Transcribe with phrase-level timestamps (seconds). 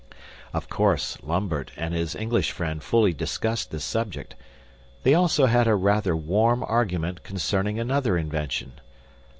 [0.51, 4.33] Of course, Lambert and his English friend fully discussed this subject.
[5.03, 8.79] They also had a rather warm argument concerning another invention.